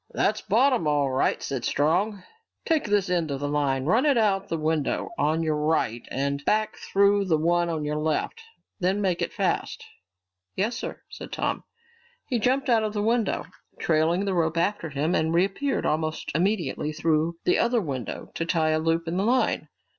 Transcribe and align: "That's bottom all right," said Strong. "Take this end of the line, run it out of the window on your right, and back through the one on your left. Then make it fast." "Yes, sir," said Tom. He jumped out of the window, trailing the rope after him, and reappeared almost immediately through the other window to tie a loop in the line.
"That's 0.15 0.41
bottom 0.41 0.87
all 0.87 1.11
right," 1.11 1.43
said 1.43 1.63
Strong. 1.63 2.23
"Take 2.65 2.85
this 2.85 3.07
end 3.07 3.29
of 3.29 3.39
the 3.39 3.47
line, 3.47 3.85
run 3.85 4.07
it 4.07 4.17
out 4.17 4.41
of 4.41 4.49
the 4.49 4.57
window 4.57 5.09
on 5.19 5.43
your 5.43 5.57
right, 5.57 6.01
and 6.09 6.43
back 6.43 6.77
through 6.77 7.25
the 7.25 7.37
one 7.37 7.69
on 7.69 7.85
your 7.85 7.97
left. 7.97 8.41
Then 8.79 8.99
make 8.99 9.21
it 9.21 9.31
fast." 9.31 9.85
"Yes, 10.55 10.75
sir," 10.75 11.03
said 11.11 11.31
Tom. 11.31 11.65
He 12.25 12.39
jumped 12.39 12.67
out 12.67 12.81
of 12.81 12.93
the 12.93 13.03
window, 13.03 13.45
trailing 13.79 14.25
the 14.25 14.33
rope 14.33 14.57
after 14.57 14.89
him, 14.89 15.13
and 15.13 15.35
reappeared 15.35 15.85
almost 15.85 16.31
immediately 16.33 16.91
through 16.91 17.35
the 17.45 17.59
other 17.59 17.79
window 17.79 18.31
to 18.33 18.43
tie 18.43 18.71
a 18.71 18.79
loop 18.79 19.07
in 19.07 19.17
the 19.17 19.23
line. 19.23 19.67